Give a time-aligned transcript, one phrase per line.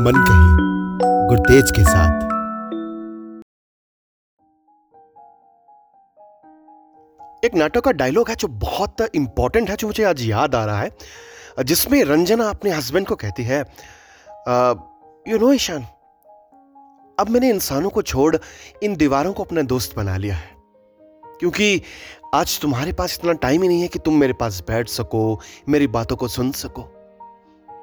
[0.00, 0.48] मन कही
[1.28, 2.28] गुरतेज के साथ।
[7.44, 10.80] एक नाटक का डायलॉग है जो बहुत इंपॉर्टेंट है, जो मुझे आज याद आ रहा
[10.80, 10.90] है,
[11.64, 13.60] जिसमें रंजना अपने हस्बैंड को कहती है
[15.26, 15.86] यू नो ईशान,
[17.18, 18.36] अब मैंने इंसानों को छोड़
[18.82, 20.50] इन दीवारों को अपना दोस्त बना लिया है,
[21.40, 21.82] क्योंकि
[22.34, 25.86] आज तुम्हारे पास इतना टाइम ही नहीं है कि तुम मेरे पास बैठ सको, मेरी
[25.88, 26.82] बातों को सुन सको।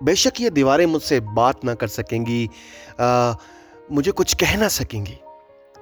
[0.00, 2.48] बेशक ये दीवारें मुझसे बात ना कर सकेंगी
[3.00, 3.34] आ,
[3.92, 5.18] मुझे कुछ कह ना सकेंगी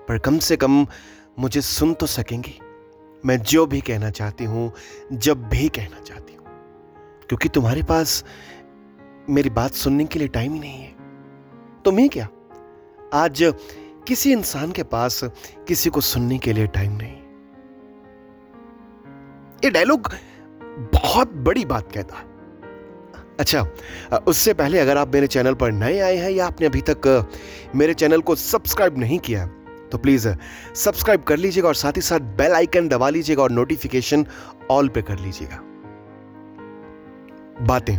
[0.09, 0.87] पर कम से कम
[1.39, 2.59] मुझे सुन तो सकेंगी।
[3.25, 4.73] मैं जो भी कहना चाहती हूँ
[5.13, 6.45] जब भी कहना चाहती हूँ
[7.29, 8.25] क्योंकि तुम्हारे पास
[9.31, 12.29] मेरी बात सुनने के लिए टाइम ही नहीं है। तुम्हें क्या?
[13.15, 13.53] आज
[14.09, 15.21] किसी इंसान के पास
[15.69, 17.17] किसी को सुनने के लिए टाइम नहीं।
[19.65, 20.13] ये डायलॉग
[20.95, 22.36] बहुत बड़ी बात कहता है।
[23.41, 23.61] अच्छा
[24.27, 27.09] उससे पहले अगर आप मेरे चैनल पर नए आए हैं या आपने अभी तक
[27.75, 29.47] मेरे चैनल को सब्सक्राइब नहीं किया
[29.93, 30.29] तो प्लीज़
[30.75, 34.27] सब्सक्राइब कर लीजिएगा और साथ ही साथ बेल आइकन दबा लीजिएगा और नोटिफिकेशन
[34.71, 35.61] ऑल पे कर लीजिएगा।
[37.67, 37.99] बातें।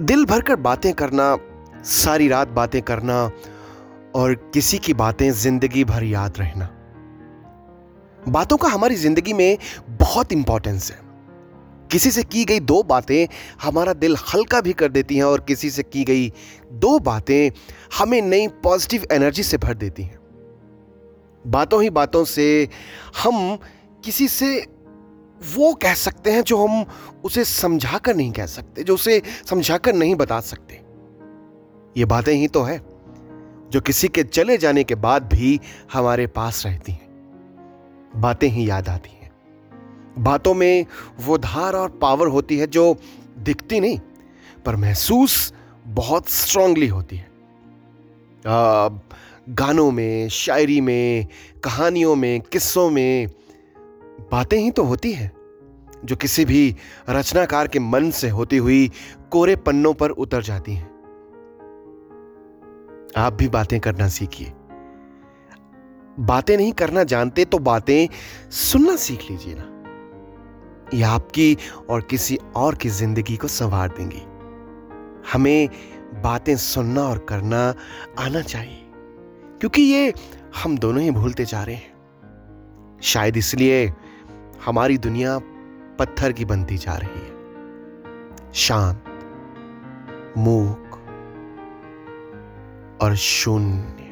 [0.00, 1.36] दिल भरकर बातें करना,
[1.84, 3.22] सारी रात बातें करना
[4.14, 6.68] और किसी की बातें ज़िंदगी भर याद रहना।
[8.28, 9.58] बातों का हमारी ज़िंदगी में
[9.90, 11.05] बहुत इंपॉर्टेंस है।
[11.96, 13.26] किसी से की गई दो बातें
[13.62, 16.32] हमारा दिल हल्का भी कर देती हैं और किसी से की गई
[16.72, 17.50] दो बातें
[17.98, 20.18] हमें नई पॉजिटिव एनर्जी से भर देती हैं।
[21.46, 22.68] बातों ही बातों से
[23.22, 23.58] हम
[24.04, 24.66] किसी से
[25.54, 26.84] वो कह सकते हैं जो हम
[27.24, 30.82] उसे समझाकर नहीं कह सकते, जो उसे समझाकर नहीं बता सकते।
[31.96, 32.78] ये बातें ही तो है,
[33.70, 35.60] जो किसी के चले जाने के बाद भी
[35.92, 39.15] हमारे पास रहती हैं। बातें ही याद आती हैं।
[40.18, 40.86] बातों में
[41.20, 42.96] वो धार और पावर होती है जो
[43.38, 44.00] दिखती नहीं
[44.66, 45.54] पर महसूस
[45.86, 47.30] बहुत स्ट्रांगली होती है।
[48.46, 48.88] आ,
[49.48, 51.26] गानों में शायरी में
[51.64, 53.28] कहानियों में किस्सों में
[54.32, 55.32] बातें ही तो होती हैं
[56.04, 56.76] जो किसी भी
[57.10, 58.90] रचनाकार के मन से होती हुई
[59.30, 60.90] कोरे पन्नों पर उतर जाती हैं।
[63.16, 64.52] आप भी बातें करना सीखिए।
[66.20, 68.08] बातें नहीं करना जानते तो बातें
[68.50, 69.75] सुनना सीख लीजिए ना।
[70.94, 71.56] ये आपकी
[71.90, 74.22] और किसी और की ज़िंदगी को संवार देंगी।
[75.32, 75.68] हमें
[76.22, 77.62] बातें सुनना और करना
[78.18, 78.82] आना चाहिए,
[79.60, 80.12] क्योंकि ये
[80.56, 81.94] हम दोनों ही भूलते जा रहे हैं।
[83.02, 83.86] शायद इसलिए
[84.64, 85.38] हमारी दुनिया
[85.98, 89.04] पत्थर की बनती जा रही है। शांत,
[90.38, 90.98] मूक
[93.02, 94.05] और शून्य।